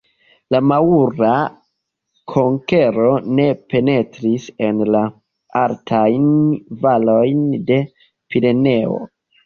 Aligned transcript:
La 0.53 0.59
maŭra 0.69 1.33
konkero 2.33 3.13
ne 3.41 3.47
penetris 3.75 4.49
en 4.71 4.83
la 4.97 5.05
altajn 5.65 6.29
valojn 6.89 7.49
de 7.73 7.83
Pireneoj. 8.35 9.03